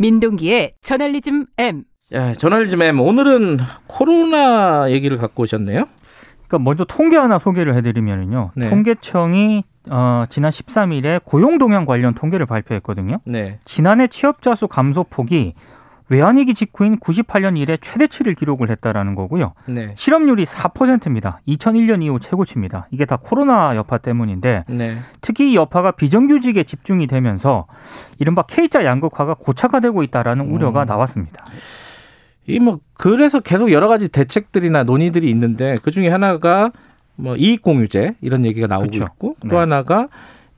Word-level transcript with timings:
민동기의 0.00 0.72
저널리즘 0.80 1.44
M. 1.58 1.84
예, 2.12 2.32
저널리즘 2.38 2.80
M. 2.80 3.00
오늘은 3.00 3.58
코로나 3.86 4.90
얘기를 4.90 5.18
갖고 5.18 5.42
오셨네요. 5.42 5.84
그러니까 6.48 6.58
먼저 6.58 6.84
통계 6.84 7.18
하나 7.18 7.38
소개를 7.38 7.74
해드리면요. 7.76 8.52
네. 8.56 8.70
통계청이 8.70 9.62
어, 9.90 10.24
지난 10.30 10.50
13일에 10.50 11.20
고용 11.22 11.58
동향 11.58 11.84
관련 11.84 12.14
통계를 12.14 12.46
발표했거든요. 12.46 13.18
네. 13.26 13.58
지난해 13.66 14.06
취업자 14.06 14.54
수 14.54 14.68
감소 14.68 15.04
폭이 15.04 15.54
외환위기 16.10 16.54
직후인 16.54 16.98
98년 16.98 17.56
이래 17.56 17.76
최대치를 17.76 18.34
기록을 18.34 18.68
했다라는 18.70 19.14
거고요. 19.14 19.54
네. 19.66 19.94
실업률이 19.96 20.44
4%입니다. 20.44 21.40
2001년 21.48 22.02
이후 22.02 22.18
최고치입니다. 22.20 22.88
이게 22.90 23.04
다 23.06 23.16
코로나 23.16 23.76
여파 23.76 23.96
때문인데 23.96 24.64
네. 24.68 24.98
특히 25.20 25.52
이 25.52 25.56
여파가 25.56 25.92
비정규직에 25.92 26.64
집중이 26.64 27.06
되면서 27.06 27.66
이른바 28.18 28.42
K자 28.42 28.84
양극화가 28.84 29.34
고착화되고 29.34 30.02
있다라는 30.02 30.46
음. 30.46 30.52
우려가 30.52 30.84
나왔습니다. 30.84 31.44
이 32.46 32.58
뭐 32.58 32.80
그래서 32.94 33.38
계속 33.38 33.70
여러 33.70 33.86
가지 33.86 34.08
대책들이나 34.08 34.82
논의들이 34.82 35.30
있는데 35.30 35.76
그 35.84 35.92
중에 35.92 36.08
하나가 36.08 36.72
뭐 37.14 37.36
이익 37.36 37.62
공유제 37.62 38.16
이런 38.20 38.44
얘기가 38.44 38.66
나오고 38.66 38.90
그렇죠. 38.90 39.04
있고 39.04 39.36
또 39.42 39.48
네. 39.48 39.56
하나가 39.56 40.08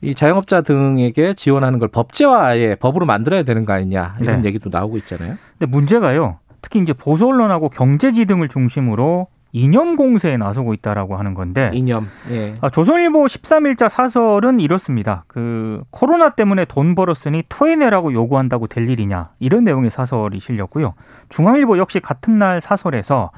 이 0.03 0.15
자영업자 0.15 0.63
등에게 0.63 1.35
지원하는 1.35 1.79
걸 1.79 1.89
법제화에 1.89 2.75
법으로 2.75 3.07
만들어야 3.07 3.45
되는 3.45 3.65
거 3.65 3.73
아니냐 3.73 4.17
이런 4.21 4.43
네. 4.43 4.49
얘기도 4.49 4.69
나오고 4.71 4.97
있잖아요. 4.99 5.37
근데 5.59 5.71
문제가요. 5.71 6.39
특히 6.61 6.81
이제 6.81 6.93
보수 6.93 7.27
언론하고 7.27 7.69
경제지 7.69 8.25
등을 8.27 8.49
중심으로 8.49 9.29
이념 9.53 9.97
공세에 9.97 10.39
나서고 10.39 10.75
있다라고 10.75 11.17
하는 11.17 11.35
건데 11.35 11.71
이념. 11.75 12.09
예. 12.31 12.55
아, 12.63 12.71
조선일보 12.71 13.27
13일자 13.27 13.89
사설은 13.89 14.61
이렇습니다. 14.61 15.25
그 15.29 15.83
코로나 15.91 16.31
때문에 16.31 16.65
돈 16.65 16.95
벌었으니 16.95 17.45
토해내라고 17.49 18.13
요구한다고 18.13 18.67
될 18.67 18.89
일이냐 18.89 19.31
이런 19.39 19.65
내용의 19.65 19.91
사설이 19.91 20.41
실렸고요. 20.41 20.95
중앙일보 21.29 21.79
역시 21.79 22.01
같은 22.01 22.39
날 22.39 22.61
사설에서 22.61 23.31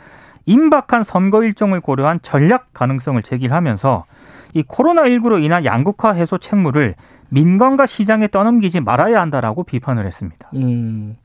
임박한 0.46 1.02
선거 1.02 1.42
일정을 1.42 1.80
고려한 1.80 2.20
전략 2.22 2.72
가능성을 2.72 3.22
제기하면서 3.22 4.04
이 4.54 4.62
코로나19로 4.62 5.42
인한 5.44 5.64
양극화 5.64 6.12
해소 6.12 6.38
책무를 6.38 6.94
민간과 7.28 7.86
시장에 7.86 8.28
떠넘기지 8.28 8.80
말아야 8.80 9.20
한다라고 9.20 9.64
비판을 9.64 10.06
했습니다. 10.06 10.48
음, 10.54 11.16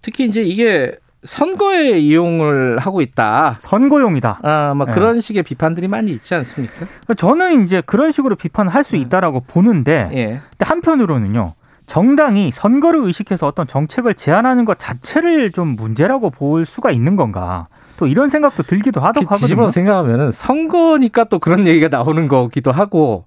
특히 0.00 0.24
이제 0.24 0.42
이게 0.42 0.92
선거에 1.24 1.98
이용을 1.98 2.78
하고 2.78 3.00
있다. 3.00 3.56
선거용이다. 3.60 4.40
아, 4.42 4.74
뭐 4.74 4.86
네. 4.86 4.92
그런 4.92 5.20
식의 5.20 5.42
비판들이 5.44 5.86
많이 5.88 6.10
있지 6.12 6.34
않습니까? 6.34 6.86
저는 7.16 7.64
이제 7.64 7.80
그런 7.84 8.10
식으로 8.10 8.34
비판할 8.34 8.82
수 8.82 8.96
음. 8.96 9.02
있다라고 9.02 9.40
보는데, 9.40 10.10
예. 10.14 10.40
한편으로는요. 10.58 11.54
정당이 11.92 12.52
선거를 12.54 13.04
의식해서 13.04 13.46
어떤 13.46 13.66
정책을 13.66 14.14
제안하는 14.14 14.64
것 14.64 14.78
자체를 14.78 15.50
좀 15.50 15.76
문제라고 15.76 16.30
볼 16.30 16.64
수가 16.64 16.90
있는 16.90 17.16
건가? 17.16 17.66
또 17.98 18.06
이런 18.06 18.30
생각도 18.30 18.62
들기도 18.62 19.02
하더라고요. 19.02 19.36
뒤집어 19.36 19.68
생각하면은 19.68 20.30
선거니까 20.30 21.24
또 21.24 21.38
그런 21.38 21.66
얘기가 21.66 21.88
나오는 21.88 22.28
거기도 22.28 22.72
하고 22.72 23.26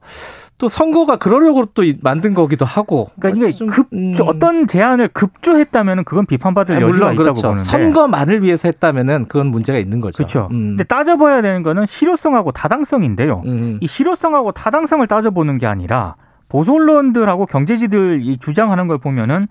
또 0.57 0.67
선거가 0.67 1.17
그러려고 1.17 1.65
또 1.75 1.83
만든 2.01 2.33
거기도 2.33 2.65
하고. 2.65 3.11
그러니까 3.19 3.49
이게 3.49 3.65
급 3.67 3.85
음. 3.93 4.15
어떤 4.25 4.65
제안을 4.65 5.09
급조했다면 5.09 6.03
그건 6.03 6.25
비판받을 6.25 6.73
여지가 6.73 6.91
물론 6.91 7.13
있다고 7.13 7.23
그렇죠. 7.23 7.41
보는데 7.49 7.69
선거만을 7.69 8.41
위해서 8.41 8.67
했다면은 8.67 9.27
그건 9.27 9.45
문제가 9.47 9.77
있는 9.77 10.01
거죠. 10.01 10.17
그렇죠. 10.17 10.47
음. 10.49 10.69
근데 10.69 10.85
따져봐야 10.85 11.43
되는 11.43 11.61
거는 11.61 11.85
실효성하고 11.85 12.51
타당성인데요. 12.51 13.43
음. 13.45 13.77
이 13.79 13.87
실효성하고 13.87 14.53
타당성을 14.53 15.05
따져보는 15.05 15.59
게 15.59 15.67
아니라 15.67 16.15
보수 16.49 16.73
언론들하고 16.73 17.45
경제지들이 17.45 18.37
주장하는 18.37 18.87
걸 18.87 18.97
보면은 18.97 19.47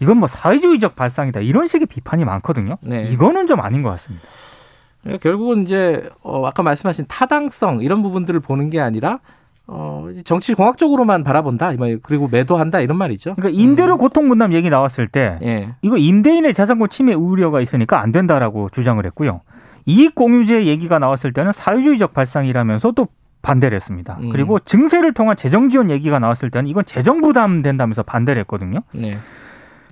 이건 0.00 0.18
뭐 0.18 0.28
사회주의적 0.28 0.96
발상이다 0.96 1.40
이런 1.40 1.66
식의 1.66 1.86
비판이 1.86 2.24
많거든요. 2.24 2.76
네. 2.82 3.02
이거는 3.04 3.46
좀 3.46 3.60
아닌 3.60 3.82
것 3.82 3.90
같습니다. 3.90 4.26
그러니까 5.02 5.22
결국은 5.22 5.62
이제 5.62 6.08
어 6.22 6.46
아까 6.46 6.62
말씀하신 6.62 7.06
타당성 7.08 7.80
이런 7.80 8.02
부분들을 8.02 8.40
보는 8.40 8.70
게 8.70 8.80
아니라 8.80 9.20
어 9.68 10.08
정치 10.24 10.54
공학적으로만 10.54 11.24
바라본다 11.24 11.72
그리고 12.02 12.28
매도한다 12.28 12.80
이런 12.80 12.98
말이죠. 12.98 13.34
그러니까 13.36 13.60
임대료 13.60 13.94
음. 13.94 13.98
고통 13.98 14.28
분담 14.28 14.52
얘기 14.52 14.68
나왔을 14.68 15.08
때 15.08 15.38
예. 15.42 15.74
이거 15.82 15.96
임대인의 15.96 16.54
자산권 16.54 16.90
침해 16.90 17.14
우려가 17.14 17.60
있으니까 17.60 18.00
안 18.00 18.12
된다라고 18.12 18.68
주장을 18.70 19.04
했고요. 19.04 19.40
이익 19.86 20.14
공유제 20.16 20.66
얘기가 20.66 20.98
나왔을 20.98 21.32
때는 21.32 21.52
사회주의적 21.52 22.12
발상이라면서 22.12 22.92
또 22.92 23.06
반대를 23.46 23.76
했습니다. 23.76 24.18
음. 24.20 24.30
그리고 24.30 24.58
증세를 24.58 25.14
통한 25.14 25.36
재정 25.36 25.68
지원 25.68 25.88
얘기가 25.88 26.18
나왔을 26.18 26.50
때는 26.50 26.68
이건 26.68 26.84
재정 26.84 27.20
부담 27.20 27.62
된다면서 27.62 28.02
반대를 28.02 28.40
했거든요. 28.40 28.80
네. 28.92 29.16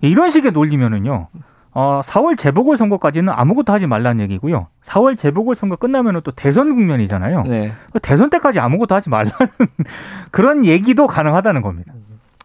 이런 0.00 0.30
식의 0.30 0.50
논리면은요. 0.50 1.28
어, 1.76 2.00
4월 2.04 2.36
재보궐 2.36 2.76
선거까지는 2.76 3.32
아무것도 3.32 3.72
하지 3.72 3.86
말라는 3.86 4.22
얘기고요. 4.24 4.66
4월 4.84 5.16
재보궐 5.16 5.54
선거 5.54 5.76
끝나면 5.76 6.20
또 6.24 6.32
대선 6.32 6.74
국면이잖아요. 6.74 7.44
네. 7.44 7.72
대선 8.02 8.28
때까지 8.28 8.58
아무것도 8.58 8.94
하지 8.94 9.08
말라는 9.08 9.32
그런 10.32 10.64
얘기도 10.64 11.06
가능하다는 11.06 11.62
겁니다. 11.62 11.92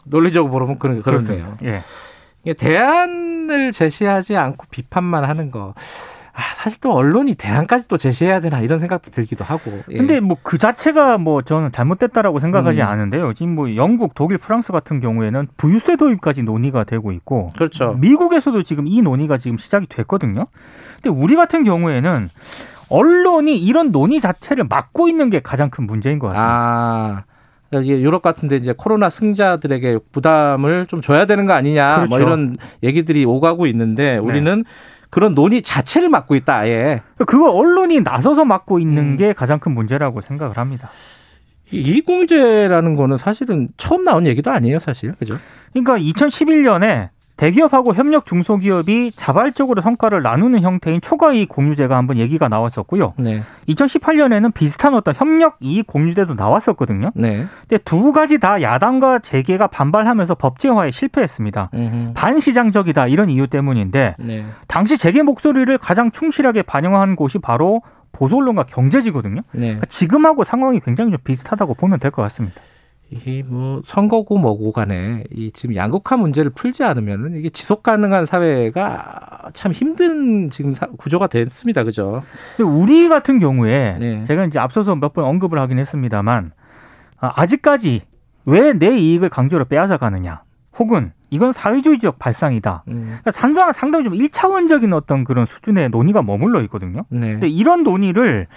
논리적으로 0.05 0.65
보면 0.65 0.77
그런 0.77 1.01
그렇네요. 1.01 1.57
예. 1.63 2.53
대안을 2.53 3.71
제시하지 3.71 4.37
않고 4.37 4.65
비판만 4.69 5.25
하는 5.25 5.49
거. 5.49 5.73
아, 6.59 6.63
사실 6.63 6.81
또 6.81 6.93
언론이 6.93 7.35
대안까지 7.35 7.87
또 7.87 7.95
제시해야 7.95 8.41
되나 8.41 8.59
이런 8.59 8.79
생각도 8.79 9.11
들기도 9.11 9.45
하고. 9.45 9.71
예. 9.91 9.97
근데 9.97 10.19
뭐 10.19 10.37
그 10.43 10.57
자체가 10.57 11.17
뭐 11.17 11.41
저는 11.41 11.71
잘못됐다라고 11.71 12.39
생각하지 12.39 12.81
음. 12.81 12.87
않은데요. 12.87 13.33
지금 13.33 13.55
뭐 13.55 13.75
영국, 13.75 14.13
독일, 14.15 14.37
프랑스 14.37 14.71
같은 14.71 14.99
경우에는 14.99 15.47
부유세 15.57 15.95
도입까지 15.95 16.43
논의가 16.43 16.83
되고 16.83 17.11
있고. 17.11 17.51
그렇죠. 17.55 17.93
미국에서도 17.99 18.63
지금 18.63 18.87
이 18.87 19.01
논의가 19.01 19.37
지금 19.37 19.57
시작이 19.57 19.87
됐거든요. 19.87 20.47
근데 21.01 21.09
우리 21.09 21.35
같은 21.35 21.63
경우에는 21.63 22.29
언론이 22.89 23.57
이런 23.59 23.91
논의 23.91 24.19
자체를 24.19 24.65
막고 24.67 25.07
있는 25.07 25.29
게 25.29 25.39
가장 25.39 25.69
큰 25.69 25.85
문제인 25.85 26.19
것 26.19 26.27
같습니다. 26.27 26.49
아. 26.51 27.23
이게 27.71 28.01
유럽 28.01 28.23
같은데 28.23 28.55
이제 28.55 28.73
코로나 28.75 29.11
승자들에게 29.11 29.99
부담을 30.11 30.87
좀 30.87 31.01
줘야 31.01 31.25
되는 31.27 31.45
거 31.45 31.53
아니냐 31.53 31.85
뭐 31.85 31.95
그렇죠. 31.97 32.09
뭐 32.09 32.19
이런 32.19 32.57
얘기들이 32.81 33.25
오가고 33.25 33.67
있는데 33.67 34.17
우리는 34.17 34.63
네. 34.63 34.69
그런 35.09 35.33
논의 35.33 35.61
자체를 35.61 36.09
막고 36.09 36.35
있다. 36.35 36.57
아예. 36.59 37.01
그거 37.25 37.49
언론이 37.49 38.01
나서서 38.01 38.45
막고 38.45 38.79
있는 38.79 39.13
음. 39.13 39.17
게 39.17 39.33
가장 39.33 39.59
큰 39.59 39.73
문제라고 39.73 40.21
생각을 40.21 40.57
합니다. 40.57 40.89
이익공제라는 41.71 42.95
거는 42.95 43.17
사실은 43.17 43.69
처음 43.77 44.03
나온 44.03 44.25
얘기도 44.25 44.51
아니에요, 44.51 44.79
사실. 44.79 45.13
그죠? 45.13 45.37
그러니까 45.73 45.97
2011년에 45.97 47.09
대기업하고 47.39 47.93
협력 47.95 48.25
중소기업이 48.25 49.13
자발적으로 49.15 49.81
성과를 49.81 50.21
나누는 50.21 50.59
형태인 50.59 50.99
초과이익 50.99 51.47
공유제가 51.47 51.95
한번 51.95 52.17
얘기가 52.17 52.49
나왔었고요. 52.49 53.13
네. 53.17 53.43
2018년에는 53.69 54.53
비슷한 54.53 54.93
어떤 54.93 55.15
협력 55.15 55.55
이익 55.61 55.87
공유제도 55.87 56.33
나왔었거든요. 56.33 57.11
네. 57.15 57.45
근데 57.61 57.77
두 57.85 58.11
가지 58.11 58.39
다 58.39 58.61
야당과 58.61 59.19
재계가 59.19 59.67
반발하면서 59.67 60.35
법제화에 60.35 60.91
실패했습니다. 60.91 61.69
음흠. 61.73 62.13
반시장적이다 62.13 63.07
이런 63.07 63.29
이유 63.29 63.47
때문인데 63.47 64.15
네. 64.19 64.45
당시 64.67 64.97
재계 64.97 65.23
목소리를 65.23 65.77
가장 65.77 66.11
충실하게 66.11 66.63
반영한 66.63 67.15
곳이 67.15 67.39
바로 67.39 67.81
보수 68.11 68.35
언론과 68.35 68.63
경제지거든요. 68.63 69.43
네. 69.53 69.59
그러니까 69.59 69.85
지금하고 69.85 70.43
상황이 70.43 70.81
굉장히 70.81 71.11
좀 71.11 71.19
비슷하다고 71.23 71.75
보면 71.75 71.99
될 71.99 72.11
것 72.11 72.21
같습니다. 72.23 72.59
이게 73.11 73.43
뭐 73.45 73.81
선거고 73.83 74.37
뭐고 74.37 74.71
간에 74.71 75.23
이 75.31 75.51
지금 75.51 75.75
양극화 75.75 76.15
문제를 76.17 76.51
풀지 76.51 76.83
않으면은 76.83 77.35
이게 77.35 77.49
지속 77.49 77.81
가능한 77.81 78.25
사회가 78.27 79.49
참 79.53 79.71
힘든 79.71 80.49
지금 80.51 80.75
구조가 80.97 81.27
됐습니다. 81.27 81.83
그죠? 81.83 82.21
우리 82.63 83.09
같은 83.09 83.39
경우에 83.39 83.97
네. 83.99 84.23
제가 84.25 84.45
이제 84.45 84.59
앞서서 84.59 84.95
몇 84.95 85.13
번 85.13 85.25
언급을 85.25 85.57
하긴 85.59 85.79
했습니다만 85.79 86.51
아, 87.19 87.31
아직까지 87.35 88.03
왜 88.45 88.73
내 88.73 88.95
이익을 88.99 89.29
강제로 89.29 89.65
빼앗아 89.65 89.97
가느냐 89.97 90.43
혹은 90.77 91.11
이건 91.29 91.51
사회주의적 91.51 92.19
발상이다. 92.19 92.83
음. 92.87 93.17
그러니까 93.21 93.31
상당히, 93.73 94.03
좀 94.03 94.13
1차원적인 94.13 94.93
어떤 94.93 95.23
그런 95.23 95.45
수준의 95.45 95.89
논의가 95.89 96.21
머물러 96.21 96.61
있거든요. 96.63 97.05
네. 97.09 97.31
근데 97.33 97.47
이런 97.47 97.83
논의를 97.83 98.47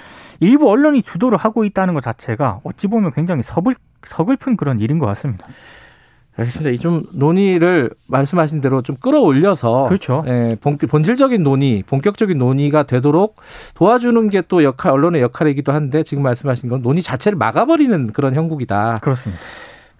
일부 0.40 0.70
언론이 0.70 1.02
주도를 1.02 1.38
하고 1.38 1.64
있다는 1.64 1.94
것 1.94 2.02
자체가 2.02 2.60
어찌 2.64 2.86
보면 2.86 3.12
굉장히 3.12 3.42
서글, 3.42 3.74
서글픈 4.04 4.56
그런 4.56 4.80
일인 4.80 4.98
것 4.98 5.06
같습니다. 5.06 5.46
알겠습니다. 6.34 6.70
이 6.70 6.78
좀 6.78 7.02
논의를 7.12 7.90
말씀하신 8.08 8.62
대로 8.62 8.80
좀 8.80 8.96
끌어올려서 8.96 9.88
그렇죠. 9.88 10.24
예, 10.26 10.56
본, 10.62 10.78
본질적인 10.78 11.42
논의, 11.42 11.82
본격적인 11.86 12.38
논의가 12.38 12.84
되도록 12.84 13.36
도와주는 13.74 14.30
게 14.30 14.40
또 14.48 14.64
역할 14.64 14.92
언론의 14.92 15.20
역할이기도 15.20 15.72
한데 15.72 16.02
지금 16.02 16.22
말씀하신 16.22 16.70
건 16.70 16.80
논의 16.82 17.02
자체를 17.02 17.36
막아버리는 17.36 18.12
그런 18.14 18.34
형국이다. 18.34 18.98
그렇습니다. 19.02 19.40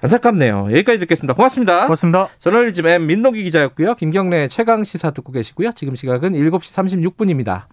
안타깝네요. 0.03 0.69
여기까지 0.73 0.99
듣겠습니다. 0.99 1.35
고맙습니다. 1.35 1.83
고맙습니다. 1.85 2.29
저널리즘 2.39 2.87
M 2.87 3.07
민노기 3.07 3.45
기자였고요. 3.45 3.95
김경래 3.95 4.49
최강 4.49 4.83
시사 4.83 5.13
듣고 5.13 5.33
계시고요. 5.33 5.71
지금 5.73 5.95
시각은 5.95 6.33
7시 6.33 7.15
36분입니다. 7.15 7.67